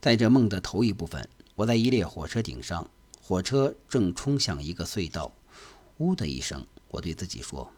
[0.00, 5.30] 在这梦的头一部分，我在一列火车顶上，火车正冲向一个隧道。
[5.98, 7.70] 呜的一声，我对自己说：“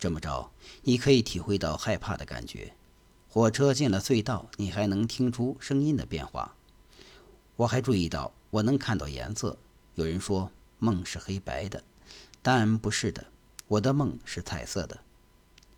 [0.00, 0.50] 这么着，
[0.84, 2.72] 你可以体会到害怕的感觉。
[3.28, 6.56] 火车进了隧道，你还能听出声音的变化。
[7.56, 9.58] 我还注意到，我能看到颜色。
[9.96, 11.84] 有人说梦是黑白的，
[12.40, 13.26] 但不是的，
[13.68, 14.98] 我的梦是彩色的。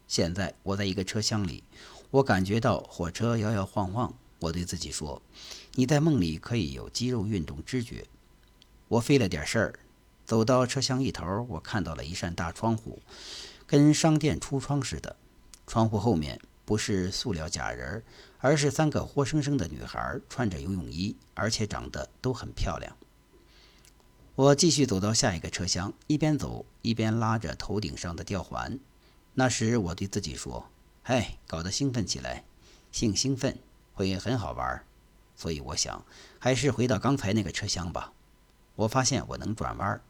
[0.07, 1.65] 现在我在一个车厢里，
[2.13, 5.21] 我感觉到火车摇摇晃晃。”我对自己说
[5.79, 8.05] ：“你在梦里可以有肌肉运动知觉。”
[8.89, 9.79] 我费了点事儿，
[10.27, 13.01] 走到车厢一头，我看到了一扇大窗户，
[13.65, 15.15] 跟商店橱窗似的。
[15.69, 18.03] 窗户后面不是塑料假人，
[18.39, 22.97] 而是三个活生生的女孩，穿着游泳衣，而且长得都很漂亮。
[24.35, 28.81] 我继续走到下一个车厢，一边走一边拉着头顶上的吊环。
[29.35, 30.69] 那时我对自己说
[31.05, 32.43] ：“嗨，搞得兴奋起来，
[32.91, 33.57] 性兴奋。”
[33.95, 34.85] 会很好玩，
[35.39, 36.05] 所以我想
[36.41, 38.13] 还是回到刚才那个车厢吧。
[38.75, 40.01] 我发现我能转弯，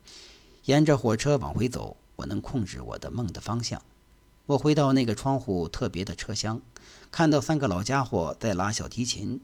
[0.65, 3.81] 沿着火车往回走，我能控制我的梦的方向。
[4.47, 6.63] 我回到那个窗户特别的车厢，
[7.11, 9.39] 看到三个老家伙在拉小提琴，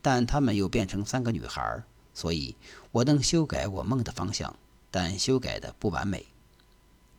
[0.00, 1.82] 但他们又变成三个女孩，
[2.14, 2.54] 所以
[2.92, 4.56] 我能修改我梦的方向，
[4.92, 6.24] 但修改的不完美。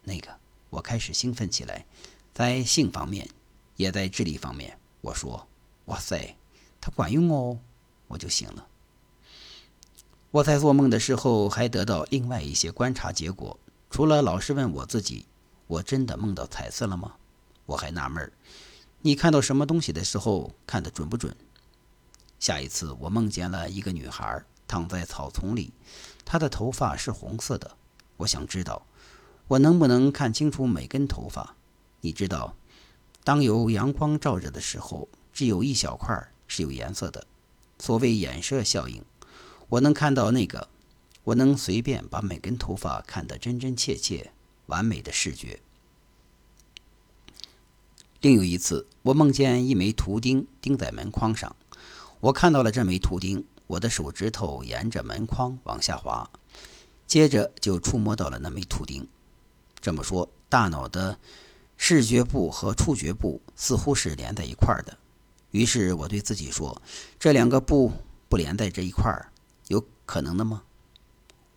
[0.03, 0.29] 那个，
[0.69, 1.85] 我开始兴奋起来，
[2.33, 3.29] 在性方面，
[3.75, 4.79] 也在智力方面。
[5.01, 5.45] 我说
[5.85, 6.35] ：“哇塞！”
[6.79, 7.59] 它管用哦，
[8.07, 8.67] 我就醒了。
[10.31, 15.25] 我在做梦的时候还得到另外一些观察结果，除了老是问我自己
[15.67, 17.13] ：“我真的梦到彩色了吗？”
[17.65, 18.31] 我还纳闷儿
[19.01, 21.35] ：“你看到什么东西的时候看得准不准？”
[22.39, 25.73] 下一次我梦见了一个女孩躺在草丛里，
[26.23, 27.77] 她的头发是红色的。
[28.17, 28.85] 我想知道
[29.47, 31.55] 我能不能看清楚每根头发。
[32.01, 32.55] 你知道，
[33.23, 36.31] 当有阳光照着的时候，只有一小块。
[36.49, 37.27] 是有颜色的，
[37.79, 39.03] 所谓衍射效应，
[39.69, 40.67] 我能看到那个，
[41.23, 44.31] 我能随便把每根头发看得真真切切，
[44.65, 45.59] 完美的视觉。
[48.21, 51.55] 另有一次，我梦见一枚图钉钉在门框上，
[52.19, 56.29] 我看到了这枚图钉，我的手指头沿着门框往下滑，
[57.05, 59.07] 接着就触摸到了那枚图钉。
[59.79, 61.19] 这么说，大脑的
[61.77, 64.97] 视觉部和触觉部似乎是连在一块儿的。
[65.57, 66.79] 于是我对自己说
[67.17, 67.91] ：“这两个布
[68.29, 69.31] 不连在这一块儿，
[69.69, 70.61] 有可能的吗？”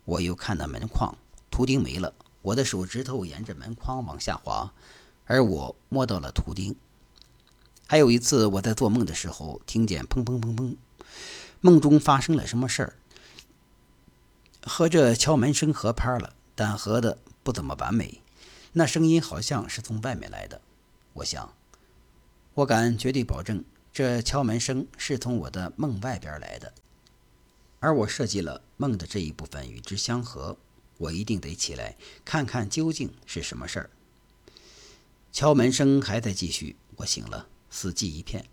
[0.05, 1.15] 我又看到门框，
[1.51, 2.11] 图钉没了。
[2.41, 4.73] 我的手指头沿着门框往下滑，
[5.27, 6.75] 而我摸到了图钉。
[7.85, 10.75] 还有一次，我在做梦的时候，听见砰砰砰砰，
[11.59, 12.93] 梦中发生了什么事儿，
[14.63, 18.23] 和这敲门声合拍了，但合的不怎么完美。
[18.73, 20.59] 那声音好像是从外面来的。
[21.13, 21.53] 我想，
[22.55, 23.63] 我敢绝对保证。
[23.93, 26.73] 这敲门声是从我的梦外边来的，
[27.81, 30.57] 而我设计了梦的这一部分与之相合。
[30.97, 33.89] 我一定得起来看看究竟是什么事儿。
[35.31, 38.45] 敲门声还在继续，我醒了，死寂一片，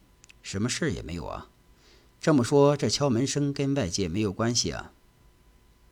[0.42, 1.48] 什么事儿也没有啊。
[2.20, 4.92] 这么说，这敲门声跟外界没有关系啊？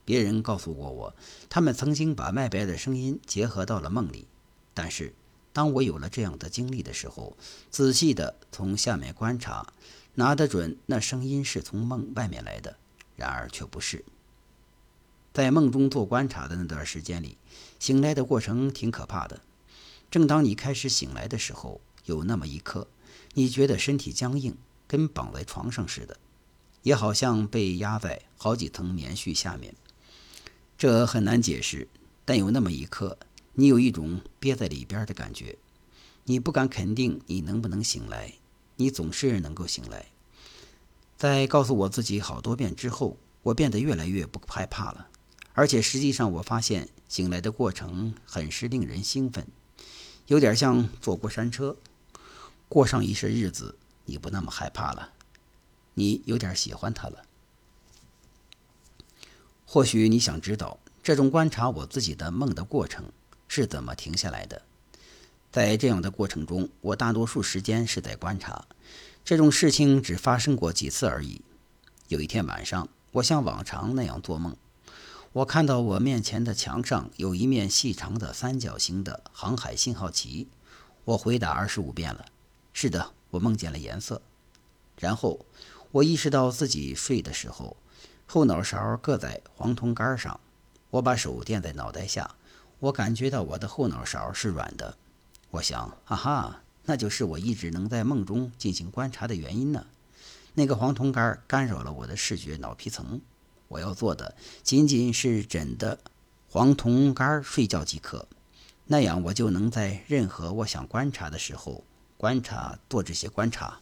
[0.05, 1.15] 别人告诉过我，
[1.49, 4.27] 他们曾经把外边的声音结合到了梦里，
[4.75, 5.15] 但是。
[5.57, 7.35] 当我有了这样的经历的时候，
[7.71, 9.73] 仔细地从下面观察，
[10.17, 12.77] 拿得准那声音是从梦外面来的，
[13.17, 14.05] 然而却不是。
[15.33, 17.39] 在梦中做观察的那段时间里，
[17.79, 19.41] 醒来的过程挺可怕的。
[20.11, 22.87] 正当你开始醒来的时候，有那么一刻，
[23.33, 26.19] 你觉得身体僵硬，跟绑在床上似的，
[26.83, 29.75] 也好像被压在好几层棉絮下面。
[30.77, 31.89] 这很难解释，
[32.27, 33.17] 但有那么一刻。
[33.59, 35.57] 你有一种憋在里边的感觉，
[36.25, 38.35] 你不敢肯定你能不能醒来，
[38.77, 40.07] 你总是能够醒来。
[41.17, 45.09] 在告诉我自己好多遍之后，我变得越来越不害怕了，
[45.55, 49.47] 而且实际上我发现醒来的过程很是令人兴奋，
[50.27, 51.75] 有点像坐过山车。
[52.69, 55.15] 过上一些日子，你不那么害怕了，
[55.95, 57.25] 你有点喜欢它了。
[59.65, 63.07] 或许你想知道这种观察我自己的梦的过程。
[63.49, 64.63] 是怎么停下来的？
[65.51, 68.67] 在这样的过程中，我大多数时间是在观察。
[69.25, 71.41] 这种事情只发生过几次而已。
[72.09, 74.57] 有一天晚上，我像往常那样做梦，
[75.33, 80.47] 我看到我面前的墙上有一面细长的三角形的航海信号旗。
[81.05, 82.27] 我回答二十五遍了
[82.73, 84.21] ：“是的，我梦见了颜色。”
[84.99, 85.45] 然后
[85.93, 87.77] 我意识到自己睡的时候，
[88.27, 90.39] 后脑勺搁在黄铜杆上，
[90.91, 92.35] 我把手垫在脑袋下。
[92.79, 94.97] 我感觉到我的后脑勺是软的，
[95.51, 99.87] 我想，哈哈，那就是我一直能在梦中进行观察的原因呢。
[100.55, 103.21] 那个黄铜杆干扰了我的视觉脑皮层。
[103.69, 105.99] 我要做的仅仅是枕的
[106.49, 108.29] 黄铜杆睡觉即可，
[108.85, 111.83] 那样我就能在任何我想观察的时候
[112.17, 113.81] 观察做这些观察。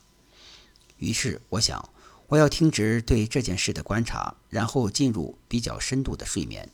[0.96, 1.90] 于是我想，
[2.28, 6.70] 我要停止对这件事的观察，然后进入比较深度的睡眠。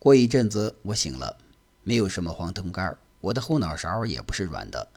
[0.00, 1.36] 过一阵子，我醒了，
[1.84, 4.88] 没有什么黄铜杆，我的后脑勺也不是软的。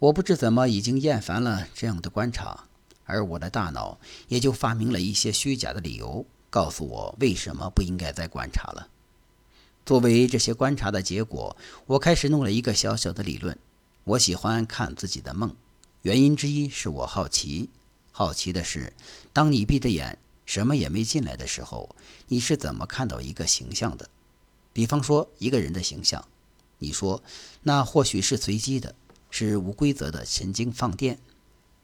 [0.00, 2.64] 我不知怎么已经厌烦了这样的观察，
[3.04, 3.96] 而我的大脑
[4.26, 8.88] 也就发明了一些虚假的理由，告诉我为什么不应该再观察了。
[9.86, 13.56] 作为这些观察的结果，我开始弄了一个小小的理论。
[14.02, 15.54] 我喜欢看自己的梦，
[16.02, 17.70] 原因之一是我好奇。
[18.10, 18.92] 好奇的是，
[19.32, 21.94] 当你闭着眼，什么也没进来的时候，
[22.26, 24.10] 你是怎么看到一个形象的？
[24.74, 26.26] 比方说一个人的形象，
[26.78, 27.22] 你说
[27.62, 28.96] 那或许是随机的，
[29.30, 31.20] 是无规则的神经放电，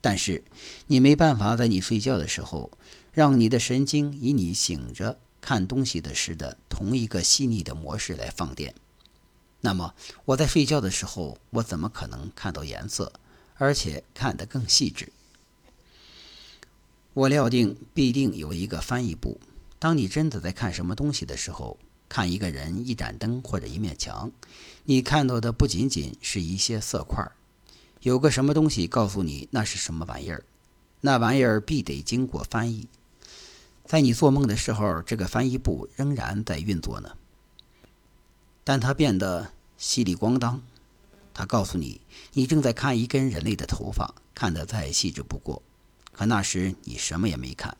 [0.01, 0.43] 但是
[0.89, 2.73] 你没办法在你睡觉的时候
[3.13, 8.75] 让你的神经以你醒着看东西的时的同一个细腻的模式来放电。
[9.61, 9.95] 那么
[10.25, 13.13] 我在睡觉的时候，我怎么可能看到颜色，
[13.55, 15.13] 而且看得更细致？
[17.15, 19.41] 我料定必定有一个翻译部。
[19.79, 21.79] 当你真的在看什么东西的时候。
[22.11, 24.33] 看一个人、一盏灯或者一面墙，
[24.83, 27.25] 你看到的不仅仅是一些色块，
[28.01, 30.43] 有个什么东西告诉你那是什么玩意儿，
[31.03, 32.89] 那玩意儿必得经过翻译。
[33.87, 37.17] 在你做梦的时候，这个翻译部仍然在运作呢，
[38.65, 40.61] 但它变得稀里咣当。
[41.33, 42.01] 它告诉你，
[42.33, 45.63] 你正在看一根人类的头发，看得再细致不过。
[46.11, 47.77] 可那时你什么也没看，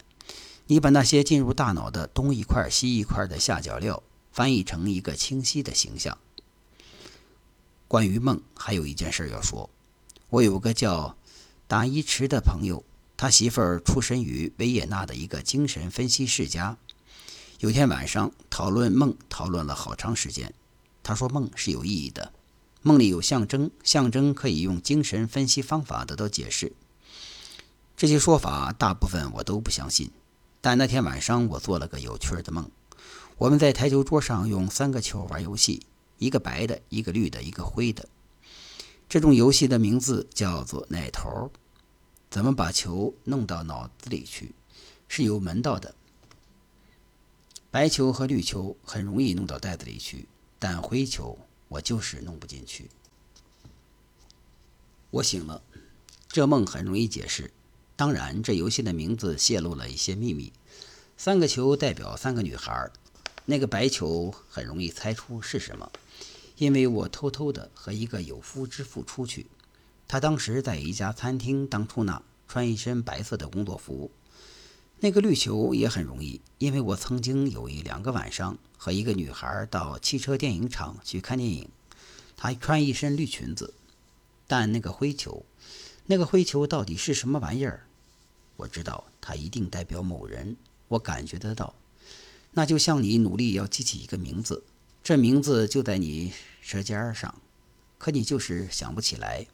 [0.69, 4.01] 你把那些进入大脑的东一块西一块的下脚料。
[4.33, 6.17] 翻译成一个清晰的形象。
[7.89, 9.69] 关于梦，还有一件事要说。
[10.29, 11.17] 我有个叫
[11.67, 12.85] 达伊迟的朋友，
[13.17, 16.77] 他媳妇儿出身于维也纳的一个精神分析世家。
[17.59, 20.55] 有天晚上讨论梦，讨论了好长时间。
[21.03, 22.33] 他说梦是有意义的，
[22.83, 26.73] 梦里有象征，象征可以用精神分析方法得到解释。
[27.97, 30.11] 这些说法大部分我都不相信，
[30.61, 32.71] 但那天晚上我做了个有趣的梦。
[33.41, 35.87] 我们在台球桌上用三个球玩游戏，
[36.19, 38.07] 一个白的，一个绿的，一个灰的。
[39.09, 41.51] 这种游戏的名字叫做“奶头”。
[42.29, 44.55] 怎么把球弄到脑子里去？
[45.09, 45.95] 是有门道的。
[47.71, 50.29] 白球和绿球很容易弄到袋子里去，
[50.59, 51.39] 但灰球
[51.69, 52.91] 我就是弄不进去。
[55.11, 55.63] 我醒了，
[56.29, 57.51] 这梦很容易解释。
[57.97, 60.53] 当然，这游戏的名字泄露了一些秘密。
[61.17, 62.91] 三个球代表三个女孩。
[63.51, 65.91] 那个白球很容易猜出是什么，
[66.57, 69.49] 因为我偷偷的和一个有夫之妇出去，
[70.07, 74.13] 他当时在一家餐厅当出纳，穿一身白色的工作服。
[75.01, 81.69] 那个绿球也很容易，因为我曾经有一两个晚上和一个女孩到汽车电影厂去看电影，
[82.37, 83.75] 她穿一身绿裙子。
[84.47, 85.45] 但那个灰球，
[86.07, 87.89] 那个灰球到底是什么玩意儿？
[88.59, 90.57] 我知道它一定代表某人，
[90.87, 91.75] 我感觉得到。
[92.53, 94.65] 那就像你努力要记起一个名字，
[95.03, 97.35] 这名字就在你舌尖上，
[97.97, 99.47] 可你就是想不起来。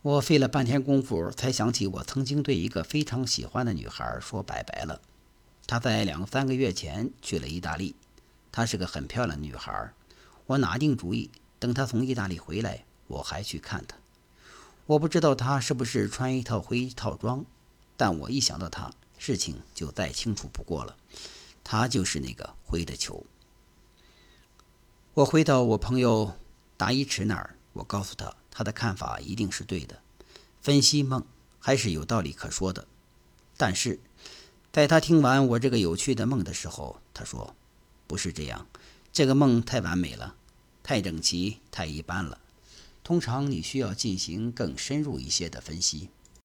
[0.00, 5.00] 我费了半天功夫才想起，我曾经对一个非常喜欢的女孩说拜拜了。
[5.66, 7.94] 她在两三个月前去了意大利，
[8.50, 9.92] 她是个很漂亮女孩。
[10.46, 13.96] 我拿定主意，等她从意大利回来，我还去看她。
[14.86, 17.44] 我不知道她是不是穿一套灰套装，
[17.96, 20.96] 但我一想到她，事情就再清楚不过了。
[21.64, 23.24] 他就是那个灰的球。
[25.14, 26.36] 我回到我朋友
[26.76, 30.00] 达伊迟那儿，我告诉他，他的看法一定是对的，
[30.60, 31.24] 分析梦
[31.58, 32.86] 还是有道理可说的。
[33.56, 34.00] 但是，
[34.72, 37.54] 在他听完我这个有趣的梦的时候，他说
[38.08, 38.66] ：“不是这样，
[39.12, 40.34] 这个梦太完美了，
[40.82, 42.40] 太整齐，太一般了。
[43.04, 46.08] 通常你需要进行更深入一些的分析。”